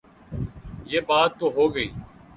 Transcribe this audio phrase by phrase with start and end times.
[0.85, 1.89] یہ بات تو ہو گئی۔